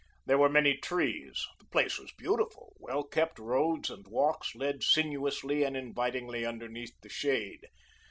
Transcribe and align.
There 0.25 0.39
were 0.39 0.49
many 0.49 0.77
trees; 0.77 1.45
the 1.59 1.65
place 1.65 1.99
was 1.99 2.11
beautiful; 2.13 2.75
well 2.79 3.03
kept 3.03 3.37
roads 3.37 3.91
and 3.91 4.07
walks 4.07 4.55
led 4.55 4.81
sinuously 4.81 5.61
and 5.61 5.77
invitingly 5.77 6.43
underneath 6.43 6.99
the 7.01 7.09
shade. 7.09 7.67